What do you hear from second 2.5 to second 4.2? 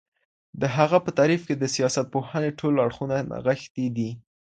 ټول اړخونه نغښتي دي.